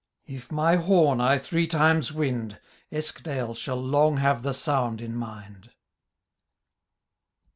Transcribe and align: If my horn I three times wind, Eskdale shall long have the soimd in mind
If 0.25 0.51
my 0.51 0.77
horn 0.77 1.21
I 1.21 1.37
three 1.37 1.67
times 1.67 2.11
wind, 2.11 2.59
Eskdale 2.91 3.53
shall 3.53 3.79
long 3.79 4.17
have 4.17 4.41
the 4.41 4.49
soimd 4.49 4.99
in 4.99 5.13
mind 5.15 5.73